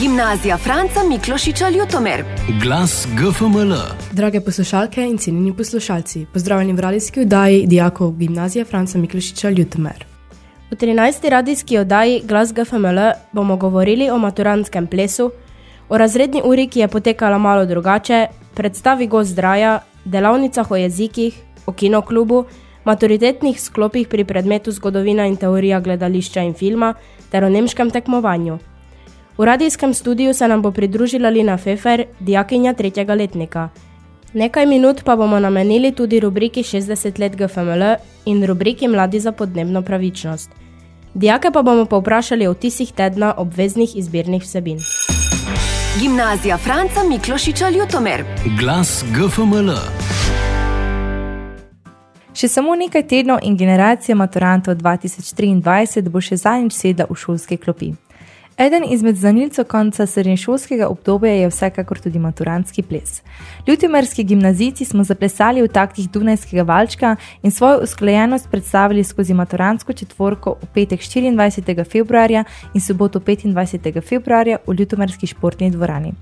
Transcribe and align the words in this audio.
Gimnazija 0.00 0.56
Franca 0.58 1.00
Miklošiča 1.08 1.68
Ljutomer. 1.68 2.24
Glas 2.62 3.06
GFML. 3.16 3.74
Drage 4.12 4.40
poslušalke 4.40 5.06
in 5.06 5.18
cenjeni 5.18 5.56
poslušalci, 5.56 6.26
pozdravljeni 6.32 6.72
v 6.72 6.80
radijski 6.80 7.20
oddaji 7.20 7.66
dijakov 7.66 8.10
Gimnazije 8.10 8.64
Franca 8.64 8.98
Miklošiča 8.98 9.50
Ljutomer. 9.50 10.04
V 10.70 10.76
13. 10.76 11.28
radijski 11.28 11.78
oddaji 11.78 12.22
Glas 12.24 12.52
GFML 12.54 12.98
bomo 13.32 13.56
govorili 13.56 14.10
o 14.10 14.18
maturantskem 14.18 14.86
plesu, 14.86 15.30
o 15.88 15.98
razredni 15.98 16.42
uri, 16.44 16.66
ki 16.68 16.80
je 16.80 16.88
potekala 16.88 17.38
malo 17.38 17.66
drugače, 17.66 18.26
predstavi 18.54 19.06
gost 19.06 19.30
zdraja, 19.30 19.80
delavnicah 20.04 20.70
o 20.70 20.76
jezikih, 20.76 21.34
o 21.66 21.72
kinoklubu, 21.72 22.44
maturitetnih 22.84 23.60
sklopih 23.60 24.08
pri 24.08 24.24
predmetu 24.24 24.72
zgodovina 24.72 25.26
in 25.26 25.36
teorija 25.36 25.80
gledališča 25.80 26.42
in 26.42 26.54
filma 26.54 26.94
ter 27.30 27.44
o 27.44 27.48
nemškem 27.48 27.90
tekmovanju. 27.90 28.58
V 29.38 29.44
radijskem 29.44 29.94
studiu 29.94 30.34
se 30.34 30.48
nam 30.48 30.62
bo 30.62 30.70
pridružila 30.70 31.28
Lina 31.28 31.56
Fefer, 31.56 32.04
dijakinja 32.20 32.74
tretjega 32.74 33.14
letnika. 33.14 33.68
Nekaj 34.32 34.66
minut 34.66 35.02
pa 35.04 35.16
bomo 35.16 35.40
namenili 35.40 35.92
tudi 35.92 36.20
rubriki 36.20 36.62
60 36.62 37.20
let 37.20 37.36
GFML 37.36 37.82
in 38.26 38.46
rubriki 38.46 38.88
Mladi 38.88 39.20
za 39.20 39.32
podnebno 39.32 39.82
pravičnost. 39.82 40.50
Dijake 41.14 41.50
pa 41.52 41.62
bomo 41.62 41.84
povprašali 41.84 42.46
o 42.46 42.54
tisih 42.54 42.92
tedna 42.92 43.34
obveznih 43.36 43.96
izbirnih 43.96 44.42
vsebin. 44.42 44.78
Gimnazija 46.00 46.58
Franca 46.58 47.00
Miklošiča 47.08 47.68
Ljutomer. 47.68 48.24
Glas 48.60 49.04
GFML. 49.16 49.70
Še 52.34 52.48
samo 52.48 52.74
nekaj 52.74 53.06
tednov 53.06 53.38
in 53.42 53.56
generacija 53.56 54.16
maturantov 54.16 54.74
2023 54.74 56.08
bo 56.08 56.20
še 56.20 56.36
zadnjič 56.36 56.72
sedla 56.72 57.06
v 57.10 57.14
šolske 57.14 57.56
klopi. 57.56 57.92
Eden 58.58 58.84
izmed 58.90 59.16
zanilcev 59.16 59.64
konca 59.64 60.06
srednješolskega 60.06 60.88
obdobja 60.88 61.32
je 61.32 61.48
vsekakor 61.48 61.98
tudi 61.98 62.18
maturantski 62.18 62.82
ples. 62.82 63.22
Ljutimerski 63.66 64.24
gimnazijci 64.24 64.84
smo 64.84 65.04
zaplesali 65.04 65.62
v 65.62 65.68
taktih 65.68 66.10
Dunajskega 66.10 66.62
valčka 66.62 67.16
in 67.42 67.50
svojo 67.50 67.80
usklajenost 67.82 68.50
predstavili 68.50 69.04
skozi 69.04 69.34
maturantsko 69.34 69.92
četvorko 69.92 70.56
v 70.62 70.66
petek 70.74 71.00
24. 71.00 71.90
februarja 71.90 72.44
in 72.74 72.80
soboto 72.80 73.20
25. 73.20 74.00
februarja 74.08 74.58
v 74.66 74.74
Ljutimerski 74.74 75.26
športni 75.26 75.70
dvorani. 75.70 76.12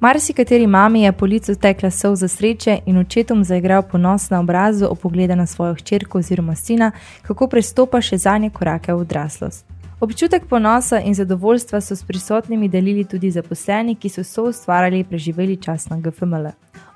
Marsi 0.00 0.32
kateri 0.32 0.66
mami 0.66 1.02
je 1.02 1.12
po 1.12 1.26
licu 1.26 1.54
tekla 1.54 1.90
sol 1.90 2.14
za 2.16 2.28
sreče 2.28 2.78
in 2.86 2.98
očetom 2.98 3.44
zaigral 3.44 3.82
ponos 3.82 4.30
na 4.30 4.40
obrazu 4.40 4.86
ob 4.86 4.98
pogledu 4.98 5.36
na 5.36 5.46
svojo 5.46 5.74
hčerko 5.74 6.18
oziroma 6.18 6.54
sina, 6.54 6.92
kako 7.22 7.46
prestopa 7.46 8.00
še 8.00 8.18
zadnje 8.18 8.50
korake 8.50 8.92
v 8.92 9.00
odraslost. 9.00 9.69
Občutek 10.00 10.46
ponosa 10.46 11.00
in 11.00 11.14
zadovoljstva 11.14 11.80
so 11.80 11.96
s 11.96 12.04
prisotnimi 12.04 12.68
delili 12.68 13.04
tudi 13.04 13.30
zaposleni, 13.30 13.94
ki 13.94 14.08
so 14.08 14.24
so 14.24 14.42
ustvarjali 14.48 15.04
preživeli 15.04 15.56
čas 15.56 15.88
na 15.88 16.00
GFML. 16.00 16.46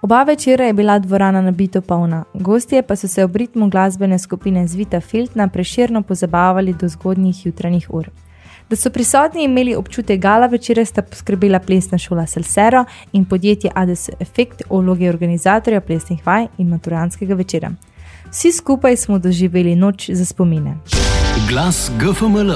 Oba 0.03 0.23
večera 0.23 0.65
je 0.65 0.73
bila 0.73 0.99
dvorana 0.99 1.43
nabito 1.43 1.81
polna, 1.81 2.25
gostje 2.35 2.83
pa 2.83 2.97
so 2.97 3.09
se 3.09 3.25
ob 3.25 3.37
ritmu 3.37 3.69
glasbene 3.69 4.19
skupine 4.19 4.67
Zvita 4.69 5.01
Filtna 5.01 5.49
preširno 5.49 6.03
pozabavali 6.03 6.75
do 6.81 6.89
zgodnjih 6.89 7.47
jutranjih 7.47 7.87
ur. 7.91 8.09
Da 8.71 8.77
so 8.77 8.91
prisotni 8.91 9.45
imeli 9.45 9.75
občutek 9.75 10.21
gala 10.21 10.47
večera, 10.47 10.85
sta 10.85 11.03
poskrbela 11.03 11.59
plesna 11.59 11.99
šola 11.99 12.27
Salsero 12.27 12.85
in 13.13 13.25
podjetje 13.25 13.71
ADS 13.75 14.09
Effect 14.21 14.63
o 14.69 14.81
vlogi 14.81 15.09
organizatorja 15.09 15.81
plesnih 15.81 16.27
vaj 16.27 16.47
in 16.59 16.69
maturanskega 16.69 17.35
večera. 17.35 17.73
Vsi 18.31 18.53
skupaj 18.53 18.97
smo 18.97 19.19
doživeli 19.19 19.77
noč 19.77 20.11
za 20.11 20.25
spomine. 20.25 20.77
Glas 21.35 21.91
GFML. 21.99 22.53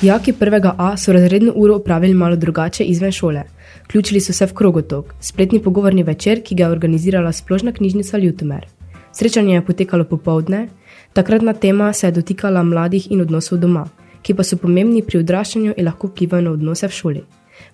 Dijaki 0.00 0.32
prvega 0.32 0.74
A 0.78 0.96
so 0.96 1.12
razredno 1.12 1.52
uro 1.56 1.76
upravili 1.76 2.14
malo 2.14 2.36
drugače 2.36 2.84
izven 2.84 3.12
šole. 3.12 3.42
Vključili 3.84 4.20
so 4.20 4.32
se 4.32 4.46
v 4.46 4.52
krogotok, 4.52 5.14
spletni 5.20 5.62
pogovorni 5.62 6.02
večer, 6.02 6.42
ki 6.44 6.54
ga 6.54 6.64
je 6.64 6.70
organizirala 6.70 7.32
splošna 7.32 7.72
knjižnica 7.72 8.18
Ljutomer. 8.18 8.66
Srečanje 9.12 9.54
je 9.54 9.64
potekalo 9.66 10.04
popovdne, 10.04 10.68
takratna 11.12 11.52
tema 11.52 11.92
se 11.92 12.06
je 12.06 12.12
dotikala 12.12 12.62
mladih 12.62 13.10
in 13.10 13.20
odnosov 13.20 13.58
doma, 13.58 13.86
ki 14.22 14.34
pa 14.34 14.42
so 14.42 14.56
pomembni 14.56 15.02
pri 15.02 15.18
odraščanju 15.18 15.74
in 15.76 15.84
lahko 15.84 16.06
vplivajo 16.06 16.42
na 16.42 16.50
odnose 16.50 16.88
v 16.88 16.90
šoli. 16.90 17.22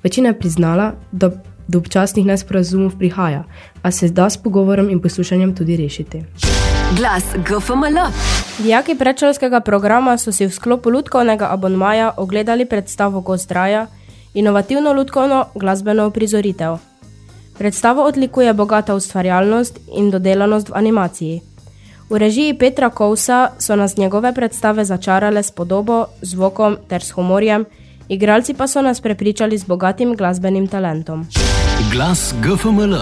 Večina 0.03 0.29
je 0.29 0.39
priznala, 0.39 0.93
da 1.13 1.31
do 1.69 1.79
občasnih 1.79 2.27
nesporazumov 2.27 2.99
prihaja, 2.99 3.45
a 3.83 3.91
se 3.91 4.09
da 4.09 4.31
s 4.31 4.37
pogovorom 4.37 4.91
in 4.91 5.01
poslušanjem 5.01 5.55
tudi 5.57 5.77
rešiti. 5.77 6.23
Glas 6.97 7.25
GFML. 7.49 7.99
Dijaki 8.59 8.95
predšolskega 8.95 9.61
programa 9.61 10.15
so 10.19 10.33
si 10.33 10.47
v 10.47 10.53
sklopu 10.53 10.91
lutkovnega 10.91 11.49
abonmaja 11.51 12.13
ogledali 12.17 12.67
predstavo 12.71 13.21
Gozdraja, 13.21 13.87
inovativno 14.35 14.93
lutkovno 14.93 15.47
glasbeno 15.55 16.07
uprizoritev. 16.07 16.77
Predstavo 17.59 18.05
odlikuje 18.05 18.53
bogata 18.53 18.95
ustvarjalnost 18.95 19.81
in 19.97 20.11
dodelanost 20.11 20.69
v 20.69 20.73
animaciji. 20.75 21.43
V 22.11 22.19
režiji 22.19 22.59
Petra 22.59 22.91
Kousa 22.91 23.51
so 23.59 23.77
nas 23.77 23.97
njegove 23.97 24.35
predstave 24.35 24.85
začarale 24.85 25.43
s 25.43 25.51
podobo, 25.51 26.07
zvokom 26.23 26.77
ter 26.89 27.03
s 27.03 27.11
humorjem, 27.11 27.65
igralci 28.09 28.55
pa 28.55 28.67
so 28.67 28.83
nas 28.83 29.01
prepričali 29.01 29.59
z 29.59 29.65
bogatim 29.65 30.15
glasbenim 30.17 30.69
talentom. 30.69 31.27
Glas 31.93 32.35
GFML. 32.43 32.95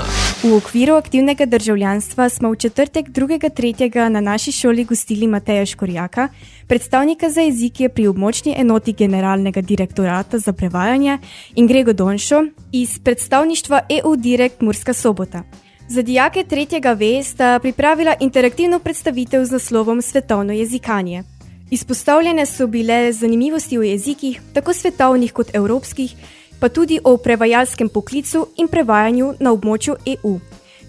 V 0.42 0.56
okviru 0.56 0.94
aktivnega 0.94 1.46
državljanstva 1.46 2.28
smo 2.28 2.50
v 2.50 2.56
četrtek 2.56 3.08
2.3. 3.08 4.08
na 4.08 4.20
naši 4.20 4.52
šoli 4.52 4.84
gostili 4.84 5.26
Mateja 5.26 5.66
Škorjaka, 5.66 6.28
predstavnika 6.66 7.30
za 7.30 7.40
jezike 7.40 7.88
pri 7.88 8.06
območni 8.08 8.54
enoti 8.58 8.92
Generalnega 8.92 9.60
direktorata 9.60 10.38
za 10.38 10.52
prevajanje 10.52 11.18
in 11.54 11.66
Grego 11.66 11.92
Donšo 11.92 12.44
iz 12.72 12.98
predstavništva 12.98 13.80
EU 13.88 14.16
Direkt 14.16 14.60
Murska 14.60 14.92
sobota. 14.92 15.42
Za 15.88 16.02
dijake 16.02 16.44
tretjega 16.44 16.92
V 16.92 17.22
sta 17.24 17.58
pripravila 17.58 18.14
interaktivno 18.20 18.78
predstavitev 18.78 19.44
z 19.44 19.52
naslovom 19.52 20.02
Svetovno 20.02 20.52
jezikanje. 20.52 21.22
Izpostavljene 21.72 22.46
so 22.46 22.66
bile 22.66 23.12
zanimivosti 23.12 23.78
o 23.78 23.82
jezikih, 23.82 24.40
tako 24.52 24.72
svetovnih 24.72 25.32
kot 25.32 25.54
evropskih, 25.54 26.14
pa 26.60 26.68
tudi 26.68 26.98
o 27.04 27.16
prevajalskem 27.16 27.88
poklicu 27.88 28.46
in 28.56 28.68
prevajanju 28.68 29.34
na 29.40 29.52
območju 29.52 29.94
EU. 30.06 30.34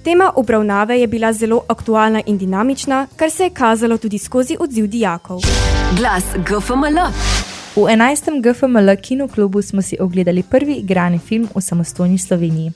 Tema 0.04 0.32
obravnave 0.36 1.00
je 1.00 1.08
bila 1.08 1.34
zelo 1.34 1.62
aktualna 1.68 2.22
in 2.26 2.38
dinamična, 2.38 3.08
kar 3.16 3.32
se 3.32 3.44
je 3.44 3.50
kazalo 3.50 3.98
tudi 3.98 4.18
skozi 4.18 4.58
odziv 4.60 4.88
dijakov. 4.88 5.40
Glas 5.98 6.24
GFML. 6.36 7.00
V 7.76 7.88
11. 7.88 8.42
GFML 8.44 8.96
kinoklubu 9.02 9.62
smo 9.62 9.82
si 9.82 9.98
ogledali 10.00 10.44
prvi 10.44 10.74
igrani 10.74 11.20
film 11.20 11.48
v 11.56 11.62
samostojni 11.62 12.18
Sloveniji. 12.18 12.72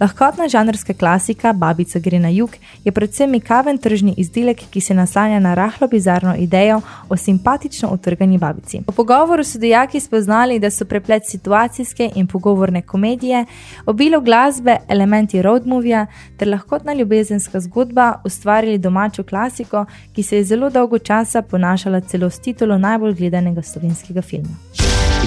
Lahkotna 0.00 0.48
žanrska 0.48 0.94
klasika 0.94 1.52
Babica 1.52 1.98
gre 1.98 2.18
na 2.18 2.28
jug 2.28 2.50
je 2.84 2.92
predvsem 2.92 3.30
mikaven 3.30 3.78
tržni 3.78 4.14
izdelek, 4.16 4.60
ki 4.70 4.80
se 4.80 4.94
naslanja 4.94 5.40
na 5.40 5.54
rahlo 5.54 5.88
bizarno 5.88 6.34
idejo 6.38 6.80
o 7.08 7.16
simpatično 7.16 7.88
utrgani 7.92 8.38
babici. 8.38 8.80
Po 8.86 8.92
pogovoru 8.92 9.44
so 9.44 9.58
dejaki 9.58 10.00
spoznali, 10.00 10.58
da 10.58 10.70
so 10.70 10.84
preplet 10.84 11.26
situacijske 11.26 12.10
in 12.14 12.26
pogovorne 12.26 12.82
komedije, 12.82 13.44
obilo 13.86 14.20
glasbe, 14.20 14.76
elementi 14.88 15.42
road 15.42 15.66
movija 15.66 16.06
ter 16.36 16.48
lahkotna 16.48 16.94
ljubezenska 16.94 17.60
zgodba 17.60 18.20
ustvarili 18.24 18.78
domačo 18.78 19.22
klasiko, 19.22 19.84
ki 20.14 20.22
se 20.22 20.36
je 20.36 20.44
zelo 20.44 20.70
dolgo 20.70 20.98
časa 20.98 21.42
ponašala 21.42 22.00
celo 22.00 22.30
s 22.30 22.38
titulo 22.38 22.78
najbolj 22.78 23.14
gledanega 23.14 23.62
slovenskega 23.62 24.22
filma. 24.22 24.54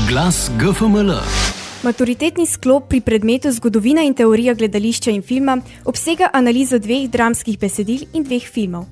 Glas 0.10 0.52
GFML. 0.60 1.51
Maturitetni 1.82 2.46
sklop 2.46 2.90
pri 2.90 3.00
predmetu 3.02 3.50
Zgodovina 3.52 4.04
in 4.06 4.14
teorija 4.14 4.54
gledališča 4.54 5.10
in 5.12 5.24
filma 5.26 5.56
obsega 5.90 6.28
analizo 6.34 6.78
dveh 6.78 7.08
dramskih 7.10 7.58
besedil 7.58 8.04
in 8.14 8.22
dveh 8.24 8.46
filmov. 8.46 8.84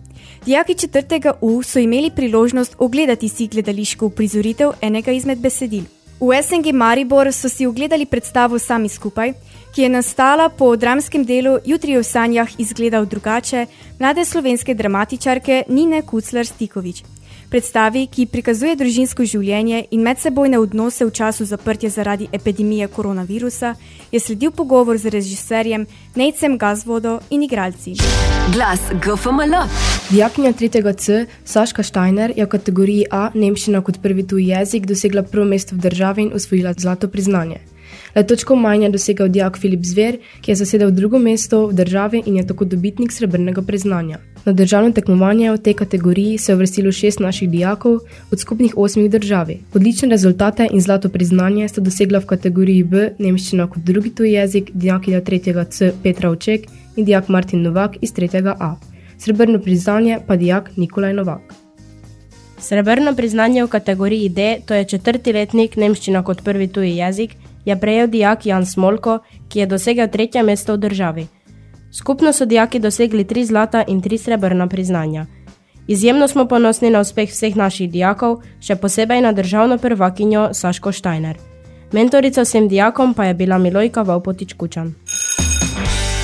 Dijaki 0.45 0.73
četrtega 0.73 1.33
U 1.41 1.61
so 1.63 1.79
imeli 1.79 2.09
priložnost 2.09 2.75
ogledati 2.79 3.29
si 3.29 3.47
gledališko 3.47 4.05
uprizoritev 4.05 4.72
enega 4.81 5.11
izmed 5.11 5.38
besedil. 5.38 5.83
V 6.19 6.41
SNG 6.44 6.73
Maribor 6.73 7.29
so 7.33 7.50
si 7.50 7.66
ogledali 7.66 8.05
predstavo 8.05 8.59
sami 8.59 8.89
skupaj, 8.89 9.33
ki 9.75 9.81
je 9.81 9.89
nastala 9.89 10.50
po 10.50 10.75
dramskem 10.75 11.25
delu 11.25 11.59
Jutri 11.65 11.97
v 11.97 12.03
sanjah 12.03 12.50
izgledal 12.57 13.06
drugače 13.06 13.65
mlade 14.00 14.25
slovenske 14.25 14.74
dramatičarke 14.74 15.63
Nine 15.68 16.01
Kucler-Stikovič. 16.01 17.03
Predstavi, 17.50 18.04
ki 18.13 18.28
prikazuje 18.30 18.75
družinsko 18.78 19.25
življenje 19.25 19.80
in 19.96 20.04
medsebojne 20.06 20.60
odnose 20.62 21.01
v 21.07 21.13
času 21.18 21.48
zaprtja 21.50 21.90
zaradi 21.90 22.28
epidemije 22.30 22.86
koronavirusa, 22.94 23.72
je 24.12 24.19
sledil 24.22 24.51
pogovor 24.54 25.00
z 25.01 25.10
režiserjem 25.16 25.88
Nejcem 26.16 26.60
Gazvodo 26.62 27.16
in 27.34 27.48
igralci. 27.48 27.96
Glas 28.54 28.86
GFML. 29.01 29.66
Dijakinja 30.12 30.54
3. 30.54 30.94
C, 30.94 31.25
Saška 31.46 31.84
Steiner, 31.84 32.34
je 32.38 32.46
v 32.46 32.54
kategoriji 32.54 33.10
A 33.10 33.31
nemščina 33.34 33.81
kot 33.81 33.98
prvi 34.01 34.28
tuji 34.30 34.51
jezik 34.54 34.86
dosegla 34.86 35.25
prvo 35.25 35.50
mesto 35.50 35.74
v 35.74 35.90
državi 35.90 36.30
in 36.30 36.34
osvojila 36.38 36.78
zlato 36.78 37.10
priznanje. 37.10 37.66
Le 38.15 38.23
točko 38.27 38.56
manj 38.56 38.83
je 38.83 38.89
dosegal 38.89 39.27
dijak 39.27 39.57
Filip 39.57 39.83
Zver, 39.85 40.17
ki 40.41 40.51
je 40.51 40.56
zasedel 40.56 40.91
drugo 40.91 41.19
mesto 41.19 41.67
v 41.67 41.73
državi 41.73 42.23
in 42.25 42.38
je 42.38 42.47
tako 42.47 42.65
dobitnik 42.65 43.11
srebrnega 43.11 43.61
priznanja. 43.61 44.17
Na 44.45 44.53
državno 44.53 44.91
tekmovanje 44.91 45.51
v 45.51 45.57
tej 45.57 45.73
kategoriji 45.73 46.38
se 46.38 46.51
je 46.51 46.56
uvrstilo 46.56 46.91
šest 46.91 47.19
naših 47.19 47.50
dijakov 47.50 48.00
od 48.31 48.39
skupnih 48.39 48.77
osmih 48.77 49.09
državi. 49.11 49.59
Odlične 49.73 50.09
rezultate 50.09 50.67
in 50.71 50.81
zlato 50.81 51.09
priznanje 51.09 51.67
sta 51.67 51.81
dosegla 51.81 52.19
v 52.19 52.25
kategoriji 52.25 52.83
B 52.83 53.09
nemščina 53.19 53.67
kot 53.67 53.83
drugi 53.83 54.09
tuji 54.15 54.33
jezik, 54.33 54.71
dijakinja 54.73 55.21
tretjega 55.21 55.63
C 55.63 55.91
Petra 56.03 56.29
Oček 56.29 56.67
in 56.95 57.05
dijak 57.05 57.29
Martin 57.29 57.62
Novak 57.62 57.97
iz 58.01 58.13
tretjega 58.13 58.55
A. 58.59 58.75
Srebrno 59.17 59.59
priznanje 59.59 60.19
pa 60.27 60.35
dijak 60.35 60.71
Nikolaj 60.77 61.13
Novak. 61.13 61.53
Srebrno 62.59 63.15
priznanje 63.15 63.63
v 63.63 63.67
kategoriji 63.67 64.29
D, 64.29 64.57
to 64.65 64.73
je 64.73 64.85
četrti 64.85 65.33
letnik 65.33 65.75
nemščina 65.75 66.23
kot 66.23 66.41
prvi 66.44 66.67
tuji 66.67 66.95
jezik, 66.97 67.35
je 67.69 67.80
prejel 67.80 68.07
dijak 68.07 68.45
Jan 68.45 68.66
Smolko, 68.66 69.19
ki 69.50 69.60
je 69.60 69.66
dosegel 69.66 70.07
tretje 70.07 70.44
mesto 70.44 70.74
v 70.74 70.77
državi. 70.77 71.27
Skupno 71.92 72.33
so 72.33 72.45
dijaki 72.45 72.80
dosegli 72.80 73.24
tri 73.24 73.45
zlata 73.45 73.83
in 73.88 74.01
tri 74.01 74.18
srebrna 74.18 74.68
priznanja. 74.68 75.25
Izjemno 75.88 76.27
smo 76.27 76.45
ponosni 76.45 76.89
na 76.89 77.00
uspeh 77.00 77.30
vseh 77.30 77.56
naših 77.56 77.89
dijakov, 77.92 78.44
še 78.62 78.75
posebej 78.75 79.21
na 79.25 79.31
državno 79.31 79.77
prvakinjo 79.77 80.50
Saško 80.54 80.92
Štajner. 80.92 81.38
Mentorica 81.92 82.45
vsem 82.45 82.68
dijakom 82.69 83.13
pa 83.13 83.25
je 83.25 83.33
bila 83.33 83.57
Milojka 83.57 84.01
Vaupotič 84.01 84.54
Kučan. 84.54 84.94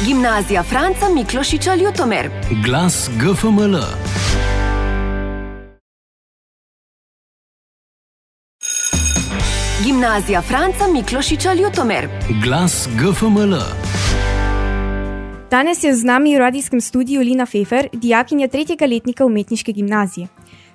Gimnazija 0.06 0.64
Franca 0.64 1.10
Miklošiča 1.10 1.76
Ljutomer. 1.76 2.30
Glas 2.66 3.10
GFML. 3.18 4.05
Gimnazija 9.86 10.42
Franca 10.42 10.88
Miklošiča 10.94 11.54
Ljutomer. 11.54 12.08
Glas 12.44 12.90
GFML. 12.98 13.56
Danes 15.52 15.84
je 15.84 15.96
z 15.96 16.04
nami 16.04 16.36
v 16.36 16.40
radijskem 16.40 16.82
studiu 16.82 17.22
Lina 17.22 17.46
Fefer, 17.46 17.90
dijakinja 17.94 18.48
tretjega 18.48 18.86
letnika 18.86 19.26
umetniške 19.26 19.72
gimnazije. 19.72 20.28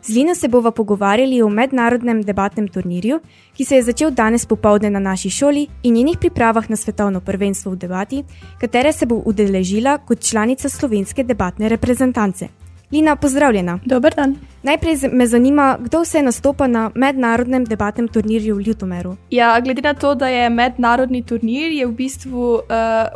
Z 0.02 0.14
Lino 0.14 0.34
se 0.34 0.48
bova 0.48 0.70
pogovarjali 0.70 1.42
o 1.42 1.48
mednarodnem 1.48 2.22
debatnem 2.22 2.68
turnirju, 2.68 3.20
ki 3.56 3.64
se 3.64 3.76
je 3.76 3.82
začel 3.82 4.10
danes 4.10 4.46
popovdne 4.46 4.90
na 4.90 4.98
naši 4.98 5.30
šoli 5.30 5.66
in 5.82 5.94
njenih 5.94 6.18
pripravah 6.20 6.70
na 6.70 6.76
svetovno 6.76 7.20
prvenstvo 7.20 7.72
v 7.72 7.76
debati, 7.76 8.24
katere 8.60 8.92
se 8.92 9.06
bo 9.06 9.22
udeležila 9.26 9.98
kot 9.98 10.20
članica 10.20 10.68
slovenske 10.68 11.24
debatne 11.24 11.68
reprezentance. 11.68 12.48
Lina, 12.92 13.16
pozdravljena. 13.16 13.78
Dober 13.84 14.14
dan. 14.14 14.36
Najprej 14.62 14.96
me 15.12 15.26
zanima, 15.26 15.78
kdo 15.80 16.02
vse 16.02 16.20
nastopa 16.22 16.66
na 16.66 16.90
mednarodnem 16.94 17.64
debatnem 17.64 18.08
turnirju 18.08 18.54
v 18.56 18.60
Ljutomeru. 18.66 19.14
Ja, 19.30 19.60
glede 19.60 19.80
na 19.82 19.94
to, 19.94 20.14
da 20.14 20.28
je 20.28 20.50
mednarodni 20.50 21.22
turnir, 21.24 21.72
je 21.72 21.86
v 21.86 21.92
bistvu 21.96 22.48
uh, 22.54 22.60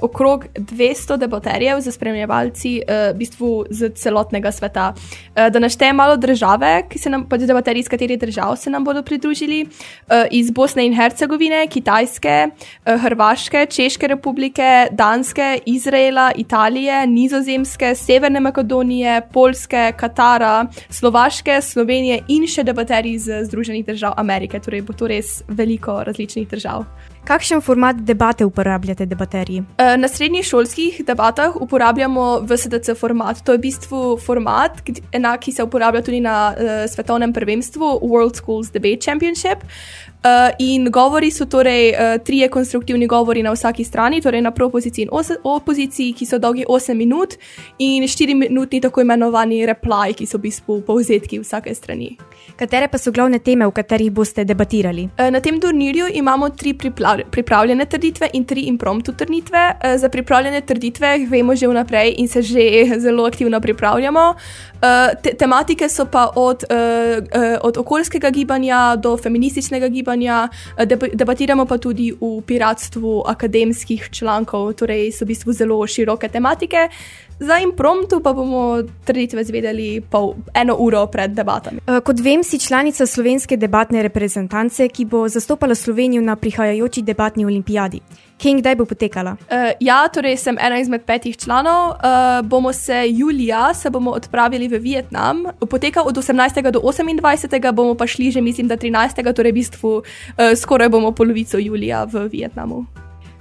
okrog 0.02 0.46
200 0.54 1.18
debaterjev 1.20 1.80
za 1.80 1.92
spremljevalci 1.92 2.72
uh, 2.80 3.10
v 3.12 3.18
bistvu 3.18 3.50
z 3.70 3.90
celotnega 3.94 4.52
sveta. 4.52 4.94
Uh, 4.94 5.50
da 5.52 5.58
naštejem 5.58 5.96
malo 5.96 6.16
države, 6.16 6.86
ki 6.88 6.98
se 6.98 7.10
nam, 7.10 7.26
pač 7.28 7.44
debaterji 7.44 7.84
iz 7.84 7.92
katerih 7.92 8.18
držav 8.20 8.56
se 8.56 8.70
nam 8.70 8.84
bodo 8.84 9.02
pridružili, 9.02 9.66
uh, 9.66 10.24
iz 10.30 10.50
Bosne 10.50 10.86
in 10.86 10.96
Hercegovine, 10.96 11.66
Kitajske, 11.66 12.38
uh, 12.86 13.02
Hrvaške, 13.02 13.66
Češke 13.66 14.08
republike, 14.08 14.88
Danske, 14.92 15.58
Izraela, 15.66 16.30
Italije, 16.36 17.06
Nizozemske, 17.06 17.94
Severne 17.94 18.40
Makedonije, 18.40 19.20
Polske, 19.32 19.63
Katara, 19.70 20.66
Slovaške. 20.90 21.60
Slovenije 21.62 22.22
in 22.28 22.46
še 22.46 22.64
debaterji 22.64 23.14
iz 23.14 23.28
Združenih 23.48 23.86
držav 23.86 24.14
Amerike. 24.16 24.60
Torej 24.60 24.82
bo 24.82 24.92
to 24.92 25.08
res 25.08 25.42
veliko 25.48 26.02
različnih 26.04 26.48
držav. 26.48 26.84
Kakšen 27.24 27.62
format 27.64 27.96
debate 28.04 28.44
uporabljate, 28.44 29.06
debaterji? 29.06 29.62
Eh, 29.78 29.96
na 29.96 30.08
srednjih 30.08 30.44
šolskih 30.44 31.00
debatah 31.06 31.56
uporabljamo 31.56 32.40
VSDC 32.44 32.98
format. 33.00 33.40
To 33.44 33.52
je 33.52 33.58
v 33.58 33.62
bistvu 33.62 34.00
format, 34.20 34.82
enak, 35.12 35.40
ki 35.40 35.52
se 35.52 35.64
uporablja 35.64 36.02
tudi 36.04 36.20
na 36.20 36.52
uh, 36.52 36.84
svetovnem 36.90 37.32
prvenstvu 37.32 37.98
World 38.02 38.36
Schools 38.36 38.70
Debate 38.70 39.00
Championship. 39.00 39.64
Uh, 40.24 40.54
in 40.58 40.90
govori 40.90 41.30
so 41.30 41.44
torej 41.44 41.90
uh, 41.92 42.24
trije 42.24 42.48
konstruktivni 42.48 43.06
govori 43.06 43.42
na 43.42 43.50
vsaki 43.52 43.84
strani, 43.84 44.20
torej 44.20 44.40
na 44.40 44.50
propoziciji 44.50 45.02
in 45.02 45.10
opoziciji, 45.44 46.12
ki 46.12 46.26
so 46.26 46.38
dolgi 46.38 46.64
8 46.68 46.94
minut, 46.94 47.34
in 47.78 48.02
4 48.02 48.34
minutni 48.34 48.80
tako 48.80 49.00
imenovani 49.00 49.66
reply, 49.66 50.14
ki 50.16 50.26
so 50.26 50.38
v 50.38 50.46
bistvu 50.46 50.78
povzetki 50.86 51.42
vsake 51.42 51.74
strani. 51.74 52.16
Katere 52.56 52.88
pa 52.88 52.98
so 52.98 53.12
glavne 53.12 53.38
teme, 53.38 53.66
v 53.66 53.74
katerih 53.76 54.12
boste 54.12 54.46
debatirali? 54.48 55.04
Uh, 55.18 55.28
na 55.30 55.42
tem 55.44 55.60
turnirju 55.60 56.08
imamo 56.14 56.48
tri 56.48 56.72
pripravljene 57.30 57.84
trditve 57.84 58.30
in 58.32 58.44
tri 58.44 58.64
impromptu 58.72 59.12
trditve. 59.12 59.66
Za 59.96 60.08
pripravljene 60.08 60.60
trditve 60.60 61.18
vemo 61.28 61.56
že 61.56 61.68
vnaprej 61.68 62.14
in 62.16 62.28
se 62.28 62.42
že 62.42 62.64
zelo 63.04 63.26
aktivno 63.26 63.60
pripravljamo. 63.60 64.34
Te 65.22 65.32
tematike 65.38 65.88
so 65.88 66.04
pa 66.04 66.30
od, 66.36 66.64
od 67.62 67.76
okoljskega 67.78 68.30
gibanja 68.30 68.96
do 68.96 69.16
feminističnega 69.16 69.88
gibanja 69.88 70.13
gibanja, 70.14 70.48
eh, 70.76 70.86
debatiramo 71.14 71.66
pa 71.66 71.78
tudi 71.78 72.12
v 72.12 72.42
piratstvu 72.46 73.22
akademskih 73.26 74.08
člankov, 74.10 74.74
torej 74.74 75.12
so 75.12 75.24
v 75.24 75.28
bistvu 75.28 75.52
zelo 75.52 75.86
široke 75.86 76.28
tematike. 76.28 76.88
Za 77.38 77.58
impromptu 77.58 78.20
pa 78.20 78.32
bomo 78.32 78.82
trditve 79.04 79.44
zvedeli 79.44 80.00
pol 80.00 80.34
eno 80.54 80.76
uro 80.78 81.06
pred 81.06 81.30
debatami. 81.30 81.80
Eh, 81.86 82.00
kot 82.00 82.20
vem, 82.20 82.44
si 82.44 82.58
članica 82.58 83.06
slovenske 83.06 83.56
debatne 83.56 84.02
reprezentance, 84.02 84.88
ki 84.88 85.04
bo 85.04 85.28
zastopala 85.28 85.74
Slovenijo 85.74 86.22
na 86.22 86.36
prihajajoči 86.36 87.02
debatni 87.02 87.44
olimpijadi. 87.44 88.00
Kje 88.38 88.50
in 88.50 88.58
kdaj 88.58 88.76
bo 88.76 88.84
potekala? 88.84 89.36
Uh, 89.46 89.70
ja, 89.80 90.08
torej 90.08 90.36
sem 90.36 90.56
ena 90.58 90.78
izmed 90.78 91.04
petih 91.06 91.36
članov. 91.36 91.90
Uh, 91.90 92.46
bomo 92.46 92.72
se 92.72 93.04
julija 93.08 93.74
se 93.74 93.90
bomo 93.90 94.10
odpravili 94.10 94.68
v 94.68 94.78
Vietnam. 94.78 95.44
Poteka 95.70 96.02
od 96.02 96.16
18. 96.16 96.70
do 96.70 96.80
28. 96.80 97.72
bomo 97.72 97.94
pa 97.94 98.06
šli 98.06 98.30
že, 98.30 98.40
mislim, 98.40 98.68
da 98.68 98.76
13. 98.76 99.32
torej 99.34 99.52
v 99.52 99.54
bistvu 99.54 99.96
uh, 99.96 100.04
skoraj 100.56 100.88
bomo 100.88 101.12
polovico 101.12 101.58
julija 101.58 102.04
v 102.04 102.28
Vietnamu. 102.32 102.86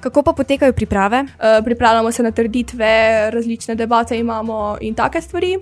Kako 0.03 0.23
pa 0.23 0.33
potekajo 0.33 0.73
priprave? 0.73 1.21
Uh, 1.23 1.63
pripravljamo 1.63 2.11
se 2.11 2.23
na 2.23 2.31
trditve, 2.31 3.31
različne 3.31 3.75
debate 3.75 4.19
imamo 4.19 4.77
in 4.81 4.95
take 4.95 5.21
stvari. 5.21 5.57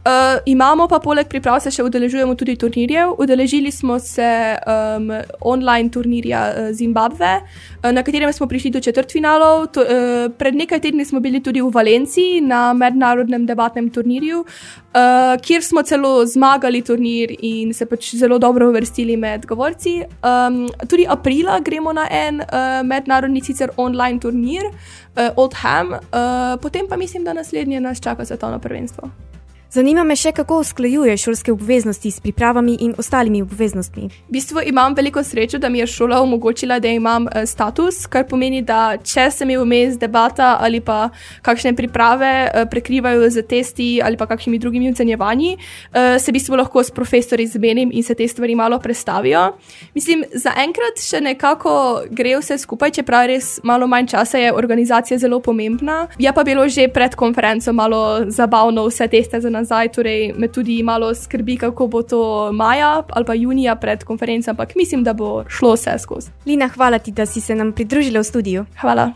Uh, 0.00 0.40
imamo 0.46 0.86
pa 0.88 0.96
poleg 0.98 1.28
priprav 1.28 1.58
se 1.60 1.68
še 1.74 1.84
udeležujemo 1.84 2.32
tudi 2.40 2.54
turnirjev. 2.56 3.12
Udeležili 3.20 3.68
smo 3.68 3.98
se 4.00 4.56
um, 4.56 5.10
online 5.44 5.92
turnirja 5.92 6.40
uh, 6.48 6.70
Zimbabve, 6.72 7.34
uh, 7.82 7.90
na 7.92 8.00
katerem 8.02 8.32
smo 8.32 8.48
prišli 8.48 8.70
do 8.72 8.80
četrtfinalov. 8.80 9.66
To, 9.76 9.84
uh, 9.84 10.32
pred 10.40 10.56
nekaj 10.56 10.80
tedni 10.80 11.04
smo 11.04 11.20
bili 11.20 11.42
tudi 11.44 11.60
v 11.60 11.68
Valenciji 11.68 12.40
na 12.40 12.72
mednarodnem 12.72 13.44
debatnem 13.44 13.92
turnirju, 13.92 14.40
uh, 14.40 15.36
kjer 15.44 15.68
smo 15.68 15.84
celo 15.84 16.24
zmagali 16.24 16.80
turnir 16.80 17.36
in 17.36 17.76
se 17.76 17.84
pač 17.84 18.14
zelo 18.16 18.40
dobro 18.40 18.72
uvrstili 18.72 19.20
med 19.20 19.44
govorci. 19.44 19.98
Um, 20.24 20.70
tudi 20.88 21.04
aprila 21.04 21.60
gremo 21.60 21.92
na 21.92 22.08
en 22.08 22.40
uh, 22.40 22.80
mednarodni, 22.88 23.44
sicer 23.44 23.76
online 23.76 24.16
turnir, 24.20 24.64
uh, 24.64 25.28
Old 25.36 25.60
Ham, 25.60 25.92
uh, 25.92 26.56
potem 26.62 26.88
pa 26.88 26.96
mislim, 26.96 27.24
da 27.28 27.36
naslednje 27.36 27.84
nas 27.84 28.00
čaka 28.00 28.24
svetovno 28.24 28.58
prvenstvo. 28.58 29.29
Zanima 29.70 30.02
me 30.02 30.16
še, 30.18 30.32
kako 30.34 30.56
usklajuje 30.64 31.12
šolske 31.22 31.52
obveznosti 31.54 32.10
s 32.10 32.18
pripravami 32.18 32.72
in 32.82 32.94
ostalimi 32.98 33.38
obveznostmi. 33.44 34.08
V 34.10 34.32
bistvu 34.34 34.64
imam 34.66 34.96
veliko 34.98 35.22
srečo, 35.22 35.60
da 35.62 35.68
mi 35.70 35.78
je 35.78 35.86
šola 35.86 36.18
omogočila, 36.24 36.80
da 36.82 36.90
imam 36.90 37.28
uh, 37.28 37.44
status, 37.46 38.00
kar 38.10 38.24
pomeni, 38.26 38.64
da 38.66 38.96
če 38.98 39.28
se 39.30 39.46
mi 39.46 39.54
vmes 39.54 39.94
debata 40.02 40.56
ali 40.58 40.80
pa 40.82 41.12
kakšne 41.46 41.76
priprave 41.78 42.30
uh, 42.48 42.64
prekrivajo 42.70 43.28
z 43.30 43.44
testi 43.46 43.86
ali 44.02 44.18
pa 44.18 44.26
kakšnimi 44.26 44.58
drugimi 44.58 44.90
ocenjevanji, 44.90 45.52
uh, 45.54 46.18
se 46.18 46.32
v 46.32 46.34
bistvu 46.34 46.58
lahko 46.58 46.82
s 46.82 46.90
profesori 46.90 47.46
zmenim 47.46 47.94
in 47.94 48.02
se 48.02 48.18
te 48.18 48.26
stvari 48.26 48.58
malo 48.58 48.80
prestavijo. 48.82 49.52
Mislim, 49.94 50.26
zaenkrat 50.34 50.98
še 50.98 51.22
nekako 51.22 51.76
gre 52.10 52.34
vse 52.42 52.58
skupaj, 52.58 52.96
čeprav 52.98 53.30
res 53.30 53.60
malo 53.62 53.86
manj 53.86 54.10
časa 54.16 54.42
je 54.42 54.50
organizacija 54.50 55.22
zelo 55.22 55.38
pomembna. 55.38 56.08
Je 56.18 56.34
pa 56.34 56.42
bilo 56.42 56.66
že 56.66 56.90
pred 56.90 57.14
konferenco 57.14 57.70
malo 57.70 58.02
zabavno 58.26 58.88
vse 58.90 59.06
teste 59.06 59.38
za 59.38 59.46
nas 59.46 59.59
nazaj, 59.60 59.92
torej 59.92 60.32
me 60.36 60.48
tudi 60.48 60.80
malo 60.82 61.14
skrbi, 61.14 61.56
kako 61.60 61.86
bo 61.86 62.02
to 62.02 62.20
maja 62.52 63.02
ali 63.08 63.24
pa 63.24 63.34
junija 63.34 63.76
pred 63.76 64.04
konferenco, 64.04 64.50
ampak 64.50 64.74
mislim, 64.76 65.04
da 65.04 65.12
bo 65.12 65.44
šlo 65.48 65.74
vse 65.74 65.98
skozi. 65.98 66.30
Lina, 66.46 66.68
hvala 66.68 66.98
ti, 66.98 67.12
da 67.12 67.26
si 67.26 67.40
se 67.40 67.54
nam 67.54 67.72
pridružila 67.72 68.20
v 68.20 68.24
studiu. 68.24 68.64
Hvala. 68.80 69.12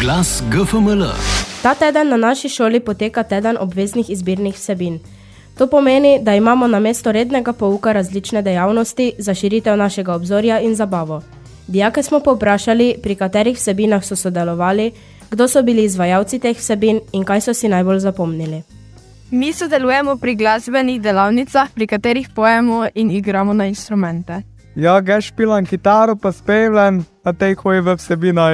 Glas 0.00 0.42
GFML. 0.50 1.04
Ta 1.62 1.74
teden 1.74 2.08
na 2.08 2.16
naši 2.16 2.48
šoli 2.48 2.80
poteka 2.80 3.22
teden 3.22 3.56
obveznih 3.60 4.10
izbirnih 4.10 4.54
vsebin. 4.54 4.98
To 5.58 5.66
pomeni, 5.66 6.18
da 6.22 6.34
imamo 6.34 6.66
na 6.66 6.78
mesto 6.80 7.12
rednega 7.12 7.52
pouka 7.52 7.92
različne 7.92 8.42
dejavnosti 8.42 9.12
za 9.18 9.34
širitev 9.34 9.76
našega 9.76 10.14
obzorja 10.14 10.60
in 10.60 10.74
zabavo. 10.74 11.22
Dijake 11.66 12.02
smo 12.02 12.20
povprašali, 12.20 12.94
pri 13.02 13.14
katerih 13.14 13.56
vsebinah 13.56 14.04
so 14.04 14.16
sodelovali, 14.16 14.92
kdo 15.30 15.48
so 15.48 15.62
bili 15.62 15.84
izvajalci 15.84 16.38
teh 16.38 16.56
vsebin 16.56 17.00
in 17.12 17.24
kaj 17.24 17.40
so 17.40 17.54
si 17.54 17.68
najbolj 17.68 17.98
zapomnili. 17.98 18.62
Mi 19.30 19.52
sodelujemo 19.52 20.16
pri 20.16 20.34
glasbenih 20.36 21.00
delavnicah, 21.02 21.70
pri 21.74 21.86
katerih 21.86 22.28
pojemo 22.34 22.86
in 22.94 23.10
igramo 23.10 23.52
na 23.52 23.66
instrumente. 23.66 24.42
Ja, 24.76 25.00
ga 25.00 25.20
špilam 25.20 25.66
kitaro, 25.66 26.16
pa 26.16 26.32
spevljem, 26.32 27.04
a 27.24 27.32
te 27.32 27.54
hoji 27.54 27.80
v 27.80 27.94
vsebino 27.96 28.46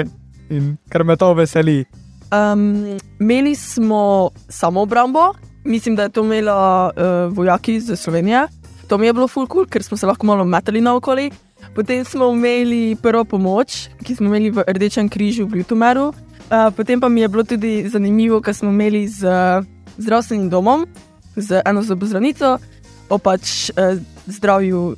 in 0.51 0.77
ker 0.91 1.05
me 1.05 1.17
to 1.17 1.33
veseli. 1.35 1.85
Um, 2.31 2.99
imeli 3.21 3.55
smo 3.55 4.31
samo 4.49 4.83
obrambo, 4.83 5.33
mislim, 5.65 5.97
da 5.97 6.03
je 6.03 6.09
to 6.09 6.25
imelo 6.25 6.87
uh, 6.87 7.37
vojaki 7.37 7.75
iz 7.75 7.93
Slovenije. 7.97 8.47
To 8.89 8.99
mi 8.99 9.07
je 9.07 9.13
bilo 9.13 9.29
full 9.29 9.47
cool, 9.47 9.67
ker 9.67 9.83
smo 9.83 9.97
se 9.97 10.07
lahko 10.07 10.27
malo 10.27 10.45
metali 10.45 10.81
naokoli. 10.81 11.31
Potem 11.75 12.05
smo 12.05 12.33
imeli 12.33 12.97
prvo 13.03 13.25
pomoč, 13.25 13.89
ki 14.05 14.15
smo 14.17 14.27
imeli 14.27 14.51
v 14.51 14.65
Rdečem 14.67 15.09
križu 15.09 15.47
v 15.47 15.57
Ljutomeru. 15.57 16.13
Uh, 16.51 16.71
potem 16.77 17.01
pa 17.01 17.09
mi 17.09 17.21
je 17.21 17.29
bilo 17.29 17.45
tudi 17.45 17.89
zanimivo, 17.89 18.41
ker 18.41 18.55
smo 18.55 18.71
imeli 18.71 19.09
z 19.09 19.25
uh, 19.25 19.65
zdravstvenim 20.01 20.49
domom, 20.51 20.87
z 21.37 21.63
eno 21.65 21.83
zobozdravnico, 21.83 22.59
o 23.09 23.19
pač 23.19 23.71
uh, 23.71 24.01
zdravju 24.27 24.97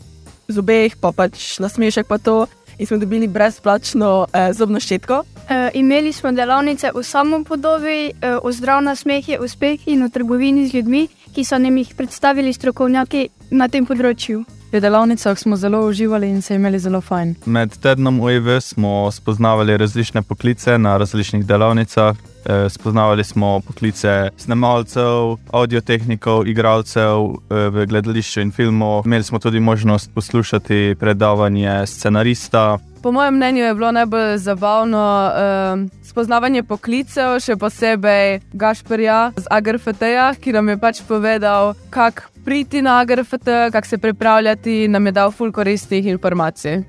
zobeh, 0.49 0.97
pa 1.01 1.13
pač 1.13 1.59
nasmešek 1.63 2.07
pa 2.07 2.19
to. 2.19 2.47
In 2.79 2.87
smo 2.89 2.97
dobili 2.99 3.29
brezplačno 3.29 4.27
uh, 4.27 4.49
zobno 4.57 4.81
ščetko. 4.81 5.23
Uh, 5.23 5.69
imeli 5.75 6.13
smo 6.13 6.33
delavnice 6.33 6.91
o 6.95 7.03
samopodobi, 7.03 8.13
uh, 8.17 8.41
o 8.43 8.53
zdravju 8.53 8.97
smehu, 8.97 9.43
uspehi 9.45 9.93
in 9.93 10.03
o 10.03 10.09
trgovini 10.09 10.67
z 10.69 10.81
ljudmi, 10.81 11.07
ki 11.35 11.45
so 11.45 11.59
nam 11.59 11.77
jih 11.77 11.95
predstavili 11.97 12.53
strokovnjaki 12.53 13.29
na 13.51 13.69
tem 13.69 13.87
področju. 13.87 14.43
V 14.73 14.81
delavnicah 14.81 15.37
smo 15.37 15.57
zelo 15.57 15.83
uživali 15.85 16.31
in 16.33 16.41
se 16.43 16.57
imeli 16.57 16.79
zelo 16.81 17.01
fajn. 17.05 17.35
Med 17.45 17.77
tednom 17.85 18.21
UEV 18.21 18.57
smo 18.61 19.11
spoznavali 19.13 19.77
različne 19.77 20.23
poklice 20.23 20.79
na 20.79 20.97
različnih 20.97 21.45
delavnicah. 21.47 22.17
E, 22.47 22.69
spoznavali 22.69 23.25
smo 23.25 23.61
poklice 23.61 24.31
snemalcev, 24.37 25.37
audiotehnikov, 25.53 26.47
igralcev 26.49 27.27
e, 27.51 27.69
v 27.71 27.87
gledališču 27.87 28.41
in 28.41 28.51
filmu. 28.51 29.03
Imeli 29.07 29.25
smo 29.25 29.39
tudi 29.39 29.61
možnost 29.61 30.11
poslušati 30.15 30.97
predavanje 31.01 31.87
scenarista, 31.87 32.79
Po 33.03 33.13
mojem 33.13 33.35
mnenju 33.35 33.65
je 33.65 33.75
bilo 33.75 33.93
najbolj 33.93 34.39
zabavno 34.39 35.31
um, 35.75 35.91
spoznavanje 36.05 36.63
poklicev, 36.63 37.41
še 37.43 37.57
posebej 37.59 38.39
Gašperja 38.53 39.33
z 39.37 39.51
AGRFT-ja, 39.51 40.29
ki 40.39 40.55
nam 40.55 40.71
je 40.71 40.77
pač 40.79 41.01
povedal, 41.09 41.75
kako 41.91 42.31
priti 42.45 42.83
na 42.83 43.01
AGRFT, 43.03 43.51
kako 43.75 43.89
se 43.89 43.99
pripravljati, 43.99 44.87
nam 44.89 45.07
je 45.07 45.13
dal 45.19 45.35
ful 45.35 45.51
koristnih 45.53 46.07
informacij. 46.07 46.85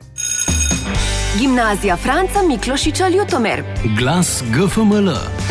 Gimnazija 1.39 1.97
Franca 1.97 2.45
Miklošiča 2.47 3.09
Ljutomer. 3.09 3.63
Glas 3.97 4.43
GFML. 4.53 5.42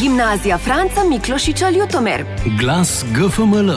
Gimnazija 0.00 0.58
Franca 0.58 1.00
Miklošiča 1.10 1.70
Ljutomer. 1.70 2.24
Glas 2.60 3.04
GFML. 3.14 3.72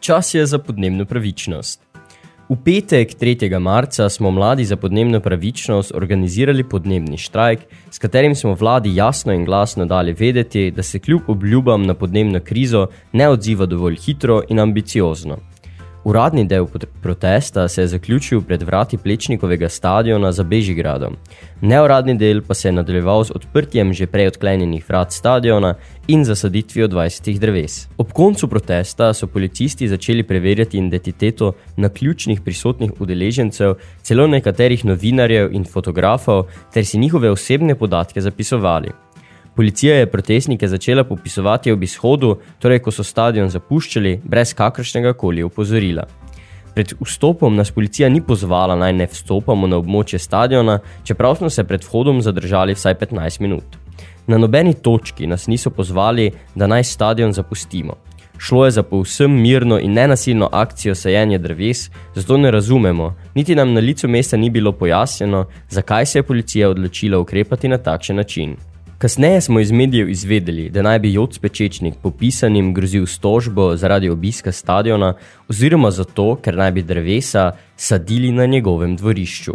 Čas 0.00 0.34
je 0.34 0.46
za 0.46 0.58
podnebno 0.58 1.04
pravičnost. 1.04 1.80
V 2.48 2.56
petek 2.64 3.14
3. 3.20 3.58
marca 3.58 4.08
smo 4.08 4.30
mladi 4.30 4.64
za 4.64 4.76
podnebno 4.76 5.20
pravičnost 5.20 5.92
organizirali 5.94 6.64
podnebni 6.64 7.18
štrajk, 7.18 7.60
s 7.90 7.98
katerim 7.98 8.34
smo 8.34 8.54
vladi 8.54 8.94
jasno 8.94 9.32
in 9.32 9.44
glasno 9.44 9.86
dali 9.86 10.12
vedeti, 10.12 10.70
da 10.70 10.82
se 10.82 10.98
kljub 10.98 11.20
obljubam 11.26 11.82
na 11.82 11.94
podnebno 11.94 12.40
krizo 12.44 12.86
ne 13.12 13.28
odziva 13.28 13.66
dovolj 13.66 13.96
hitro 13.96 14.42
in 14.48 14.60
ambiciozno. 14.60 15.38
Uradni 16.04 16.46
del 16.46 16.66
protesta 17.02 17.68
se 17.68 17.82
je 17.82 17.88
zaključil 17.88 18.40
pred 18.40 18.62
vrati 18.62 18.98
Plečnikovega 18.98 19.68
stadiona 19.68 20.32
za 20.32 20.42
Bežigradom. 20.42 21.16
Neuradni 21.60 22.14
del 22.18 22.40
pa 22.48 22.54
se 22.54 22.68
je 22.68 22.72
nadaljeval 22.72 23.24
z 23.24 23.32
odprtjem 23.34 23.92
že 23.92 24.06
prej 24.06 24.26
odklenjenih 24.26 24.88
vrat 24.88 25.12
stadiona 25.12 25.74
in 26.08 26.24
zasaditvijo 26.24 26.88
20 26.88 27.38
dreves. 27.38 27.88
Ob 27.98 28.12
koncu 28.12 28.48
protesta 28.48 29.12
so 29.12 29.26
policisti 29.26 29.88
začeli 29.88 30.22
preverjati 30.22 30.78
identiteto 30.78 31.52
na 31.76 31.88
ključnih 31.88 32.40
prisotnih 32.40 32.90
udeležencev, 33.00 33.74
celo 34.02 34.26
nekaterih 34.26 34.84
novinarjev 34.84 35.52
in 35.52 35.64
fotografov, 35.64 36.46
ter 36.72 36.84
si 36.84 36.98
njihove 36.98 37.30
osebne 37.30 37.74
podatke 37.74 38.20
zapisovali. 38.20 38.90
Policija 39.60 39.94
je 39.94 40.06
protestnike 40.06 40.68
začela 40.68 41.04
popisovati 41.04 41.72
ob 41.72 41.82
izhodu, 41.82 42.38
torej 42.58 42.78
ko 42.80 42.90
so 42.90 43.04
stadion 43.04 43.50
zapuščali, 43.52 44.14
brez 44.24 44.54
kakršnega 44.56 45.12
koli 45.20 45.42
opozorila. 45.44 46.06
Pred 46.74 46.94
vstopom 46.96 47.58
nas 47.60 47.68
policija 47.70 48.08
ni 48.08 48.22
pozvala 48.24 48.78
naj 48.80 48.94
ne 48.96 49.06
vstopamo 49.12 49.68
na 49.68 49.76
območje 49.76 50.18
stadiona, 50.18 50.78
čeprav 51.04 51.36
smo 51.36 51.50
se 51.50 51.64
pred 51.68 51.84
vhodom 51.84 52.22
zadržali 52.24 52.78
vsaj 52.78 52.94
15 53.02 53.40
minut. 53.44 53.76
Na 54.26 54.38
nobeni 54.38 54.72
točki 54.72 55.28
nas 55.28 55.44
niso 55.46 55.70
pozvali, 55.70 56.30
da 56.54 56.66
naj 56.66 56.84
stadion 56.94 57.36
zapustimo. 57.36 57.98
Šlo 58.38 58.64
je 58.64 58.78
za 58.78 58.82
povsem 58.82 59.36
mirno 59.42 59.76
in 59.78 59.92
nenasilno 59.92 60.48
akcijo 60.52 60.94
sajenja 60.94 61.38
dreves, 61.38 61.90
zato 62.14 62.40
ne 62.40 62.50
razumemo, 62.50 63.12
niti 63.34 63.54
nam 63.54 63.76
na 63.76 63.80
licu 63.80 64.08
mesta 64.08 64.40
ni 64.40 64.50
bilo 64.50 64.72
pojasnjeno, 64.72 65.44
zakaj 65.68 66.06
se 66.06 66.18
je 66.18 66.22
policija 66.32 66.70
odločila 66.70 67.18
ukrepati 67.18 67.68
na 67.68 67.78
takšen 67.78 68.16
način. 68.16 68.56
Kasneje 69.00 69.40
smo 69.40 69.60
iz 69.60 69.70
medijev 69.72 70.08
izvedeli, 70.10 70.70
da 70.70 70.82
naj 70.82 70.98
bi 70.98 71.12
Joc 71.12 71.38
Pečečnik 71.38 71.94
popisanim 72.02 72.74
grozil 72.74 73.06
stožbo 73.06 73.76
zaradi 73.76 74.10
obiska 74.10 74.52
stadiona 74.52 75.14
oziroma 75.48 75.90
zato, 75.90 76.34
ker 76.42 76.56
naj 76.56 76.72
bi 76.72 76.82
drevesa 76.82 77.52
sadili 77.76 78.32
na 78.32 78.46
njegovem 78.46 78.96
dvorišču. 78.96 79.54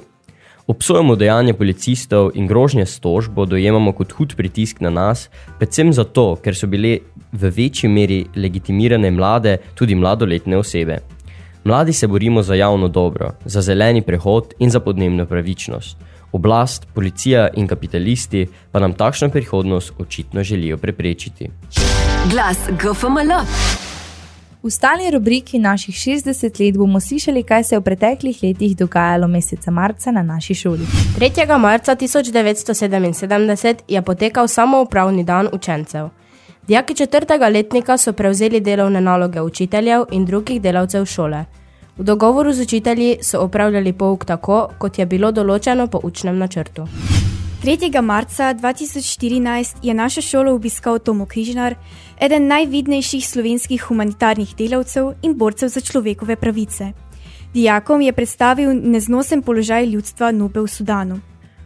Obsojamo 0.68 1.16
dejanje 1.16 1.54
policistov 1.54 2.32
in 2.34 2.48
grožnje 2.48 2.86
stožbo 2.86 3.46
dojemamo 3.46 3.94
kot 3.94 4.12
hud 4.18 4.34
pritisk 4.36 4.82
na 4.82 4.90
nas, 4.90 5.30
predvsem 5.60 5.94
zato, 5.94 6.26
ker 6.42 6.58
so 6.58 6.66
bile 6.66 6.98
v 7.32 7.54
večji 7.60 7.90
meri 7.90 8.26
legitimirane 8.36 9.12
mlade, 9.12 9.58
tudi 9.76 9.96
mladoletne 9.96 10.58
osebe. 10.58 10.98
Mladi 11.64 11.94
se 11.94 12.08
borimo 12.08 12.42
za 12.42 12.56
javno 12.56 12.88
dobro, 12.88 13.32
za 13.46 13.62
zeleni 13.62 14.02
prehod 14.02 14.58
in 14.60 14.70
za 14.70 14.80
podnebno 14.80 15.26
pravičnost. 15.26 16.15
Oblast, 16.32 16.88
policija 16.94 17.50
in 17.54 17.68
kapitalisti 17.68 18.48
pa 18.72 18.80
nam 18.80 18.94
takšno 18.94 19.30
prihodnost 19.30 19.94
očitno 20.00 20.44
želijo 20.44 20.78
preprečiti. 20.78 21.50
Glas 22.32 22.58
GFML. 22.70 23.46
V 24.66 24.70
stalni 24.70 25.12
rubriki 25.12 25.60
naših 25.60 25.96
60 25.96 26.66
let 26.66 26.78
bomo 26.78 27.00
slišali, 27.00 27.44
kaj 27.44 27.64
se 27.64 27.76
je 27.76 27.80
v 27.80 27.84
preteklih 27.84 28.40
letih 28.44 28.78
dogajalo 28.78 29.28
meseca 29.28 29.72
marca 29.72 30.12
na 30.12 30.24
naši 30.24 30.54
šoli. 30.54 30.86
3. 31.20 31.58
marca 31.60 31.96
1977 31.96 33.76
je 33.88 34.02
potekal 34.02 34.48
samoupravni 34.48 35.24
dan 35.24 35.50
učencev. 35.54 36.10
Dijaki 36.68 36.96
četrtega 36.96 37.48
letnika 37.48 37.98
so 37.98 38.14
prevzeli 38.14 38.60
delovne 38.60 39.02
naloge 39.02 39.42
učiteljev 39.42 40.06
in 40.12 40.26
drugih 40.26 40.62
delavcev 40.62 41.06
šole. 41.06 41.46
V 41.98 42.04
dogovoru 42.04 42.54
z 42.54 42.62
učitelji 42.62 43.18
so 43.22 43.40
opravljali 43.40 43.94
pouk 43.94 44.26
tako, 44.26 44.70
kot 44.78 44.98
je 45.00 45.06
bilo 45.06 45.30
določeno 45.32 45.88
po 45.88 46.02
učnem 46.04 46.36
načrtu. 46.38 46.84
3. 47.64 48.02
marca 48.02 48.50
2014 48.54 49.80
je 49.82 49.94
našo 49.94 50.22
šolo 50.22 50.52
obiskal 50.54 51.00
Tomo 51.00 51.26
Križnar, 51.26 51.78
eden 52.20 52.48
najvidnejših 52.52 53.24
slovenskih 53.28 53.88
humanitarnih 53.88 54.52
delavcev 54.60 55.14
in 55.24 55.38
borcev 55.40 55.72
za 55.72 55.80
človekove 55.80 56.36
pravice. 56.36 56.92
Dijakom 57.54 58.02
je 58.02 58.12
predstavil 58.12 58.76
neznosen 58.76 59.42
položaj 59.42 59.88
ljudstva 59.88 60.32
Nube 60.32 60.60
v 60.60 60.68
Sudanu. 60.68 61.22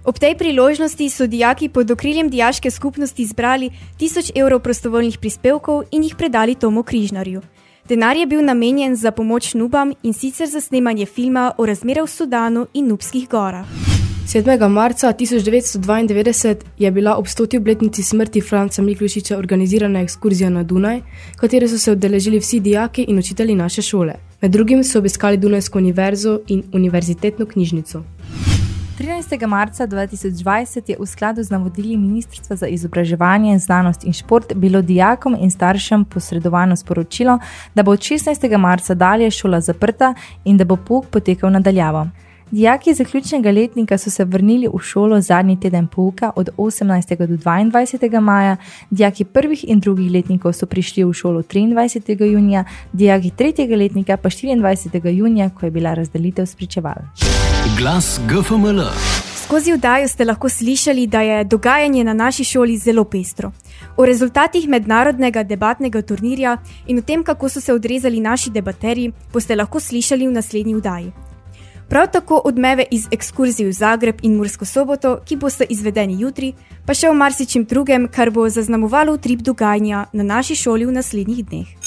Ob 0.05 0.19
tej 0.19 0.38
priložnosti 0.38 1.09
so 1.09 1.27
dijaki 1.27 1.69
pod 1.69 1.91
okriljem 1.91 2.29
dijaške 2.29 2.71
skupnosti 2.71 3.25
zbrali 3.25 3.71
1000 3.98 4.38
evrov 4.38 4.59
prostovoljnih 4.59 5.17
prispevkov 5.17 5.89
in 5.91 6.03
jih 6.03 6.15
predali 6.15 6.55
Tomu 6.55 6.83
Križnarju. 6.83 7.41
Denar 7.89 8.17
je 8.17 8.25
bil 8.25 8.46
namenjen 8.46 8.96
za 8.96 9.12
pomoč 9.12 9.53
Nubam 9.53 9.93
in 10.03 10.13
sicer 10.13 10.48
za 10.48 10.62
snemanje 10.62 11.05
filma 11.05 11.51
o 11.58 11.65
razmerah 11.65 12.05
v 12.05 12.12
Sudanu 12.12 12.67
in 12.74 12.88
Nubskih 12.88 13.29
gorah. 13.29 13.65
7. 14.27 14.69
marca 14.69 15.13
1992 15.13 16.55
je 16.77 16.91
bila 16.91 17.15
ob 17.17 17.25
100. 17.25 17.58
obletnici 17.58 18.03
smrti 18.03 18.41
Franca 18.41 18.81
Miklošiča 18.81 19.38
organizirana 19.38 20.01
ekskurzija 20.01 20.50
na 20.50 20.63
Dunaj, 20.63 21.01
katere 21.36 21.67
so 21.67 21.77
se 21.77 21.91
odeležili 21.91 22.39
vsi 22.39 22.60
dijaki 22.60 23.05
in 23.08 23.19
učitelji 23.19 23.55
naše 23.55 23.81
šole. 23.81 24.13
Med 24.41 24.51
drugim 24.51 24.84
so 24.84 25.00
obiskali 25.00 25.38
Dunajsko 25.38 25.77
univerzo 25.77 26.39
in 26.48 26.63
univerzitetno 26.74 27.46
knjižnico. 27.46 28.03
13. 29.00 29.48
marca 29.48 29.88
2020 29.88 30.89
je 30.89 30.96
v 31.00 31.06
skladu 31.06 31.44
z 31.44 31.50
navodili 31.51 31.98
Ministrstva 31.98 32.56
za 32.56 32.68
izobraževanje, 32.68 33.60
znanost 33.60 34.03
in 34.03 34.13
šport 34.13 34.53
bilo 34.56 34.82
dijakom 34.82 35.38
in 35.39 35.51
staršem 35.51 36.06
posredovano 36.06 36.75
sporočilo, 36.75 37.39
da 37.75 37.84
bo 37.84 37.91
od 37.91 38.00
16. 38.00 38.58
marca 38.58 38.94
dalje 38.94 39.32
šola 39.32 39.62
zaprta 39.62 40.13
in 40.46 40.58
da 40.58 40.65
bo 40.65 40.75
pouk 40.75 41.06
potekal 41.06 41.51
nadaljavo. 41.51 42.08
Dijaki 42.51 42.94
zaključnega 42.94 43.51
letnika 43.51 43.98
so 43.98 44.10
se 44.10 44.25
vrnili 44.25 44.68
v 44.68 44.79
šolo 44.79 45.22
zadnji 45.22 45.60
teden 45.60 45.88
pouka 45.88 46.32
od 46.36 46.50
18. 46.58 47.27
do 47.27 47.38
22. 47.38 48.20
maja, 48.20 48.58
dijaki 48.89 49.24
prvih 49.24 49.65
in 49.68 49.79
drugih 49.79 50.12
letnikov 50.12 50.53
so 50.53 50.65
prišli 50.65 51.03
v 51.03 51.13
šolo 51.13 51.41
23. 51.41 52.32
junija, 52.32 52.63
dijaki 52.94 53.29
tretjega 53.29 53.75
letnika 53.75 54.18
pa 54.18 54.29
24. 54.29 55.08
junija, 55.08 55.50
ko 55.50 55.65
je 55.65 55.72
bila 55.72 55.94
razdelitev 55.94 56.46
spričeval. 56.46 57.28
Glas 57.77 58.19
GFML. 58.27 58.81
Skozi 59.43 59.73
vdajo 59.73 60.07
ste 60.07 60.25
lahko 60.25 60.49
slišali, 60.49 61.07
da 61.07 61.21
je 61.21 61.43
dogajanje 61.43 62.03
na 62.03 62.13
naši 62.13 62.43
šoli 62.43 62.77
zelo 62.77 63.03
pestro. 63.03 63.51
O 63.97 64.05
rezultatih 64.05 64.67
mednarodnega 64.67 65.43
debatnega 65.43 66.01
turnirja 66.01 66.57
in 66.88 66.97
o 66.97 67.01
tem, 67.01 67.23
kako 67.23 67.49
so 67.49 67.61
se 67.61 67.73
odrezali 67.73 68.19
naši 68.19 68.49
debaterji, 68.49 69.11
boste 69.33 69.55
lahko 69.55 69.79
slišali 69.79 70.27
v 70.27 70.31
naslednji 70.31 70.75
vdaji. 70.75 71.11
Prav 71.89 72.07
tako 72.11 72.41
odmeve 72.45 72.85
iz 72.91 73.07
ekskurzij 73.11 73.65
v 73.65 73.71
Zagreb 73.71 74.15
in 74.21 74.35
Mursko 74.38 74.65
soboto, 74.65 75.19
ki 75.25 75.35
boste 75.35 75.65
izvedeni 75.69 76.19
jutri, 76.21 76.53
pa 76.85 76.93
še 76.93 77.09
o 77.09 77.13
marsičem 77.13 77.65
drugem, 77.65 78.07
kar 78.07 78.29
bo 78.29 78.49
zaznamovalo 78.49 79.13
utrip 79.13 79.41
dogajanja 79.41 80.05
na 80.13 80.23
naši 80.23 80.55
šoli 80.55 80.85
v 80.85 80.91
naslednjih 80.91 81.45
dneh. 81.45 81.78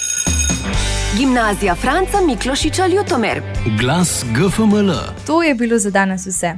Gimnazija 1.16 1.74
Franca 1.74 2.20
Miklošiča 2.26 2.86
Ljutomer. 2.86 3.42
Glas 3.80 4.24
GFML. 4.34 4.92
To 5.26 5.42
je 5.42 5.54
bilo 5.54 5.78
za 5.78 5.90
danes 5.90 6.26
vse. 6.26 6.54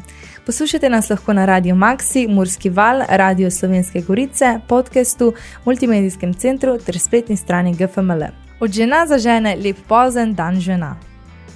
Poslušajte 0.47 0.91
nas 0.91 1.11
lahko 1.11 1.33
na 1.33 1.45
Radio 1.45 1.75
Maxi, 1.75 2.29
Murski 2.29 2.71
val, 2.71 3.03
Radio 3.09 3.51
Slovenske 3.51 4.01
Gorice, 4.01 4.59
podkastu, 4.69 5.33
multimedijskem 5.65 6.35
centru 6.35 6.79
ter 6.79 6.99
spletni 6.99 7.37
strani 7.37 7.75
GFML. 7.75 8.23
Od 8.61 8.71
žena 8.73 9.07
za 9.07 9.19
žene 9.19 9.57
lep 9.65 9.77
pozen 9.89 10.35
dan 10.35 10.61
žena. 10.61 10.97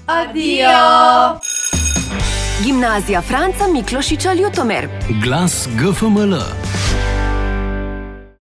Adijo! 0.07 1.38
Gimnazija 2.64 3.23
Franca 3.23 3.64
Miklošiča 3.73 4.33
Ljutomer. 4.33 4.88
Glas 5.25 5.69
GFML. 5.75 6.35